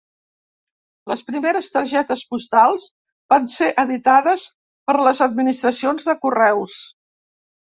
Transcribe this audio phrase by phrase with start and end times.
[1.11, 2.87] Les primeres targetes postals
[3.35, 4.47] van ser editades
[4.89, 6.81] per les administracions de Correus.